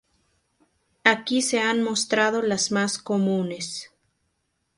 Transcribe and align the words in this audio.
Aquí 1.03 1.43
se 1.43 1.59
han 1.59 1.83
mostrado 1.83 2.41
las 2.41 2.71
más 2.71 2.97
comunes. 2.97 3.91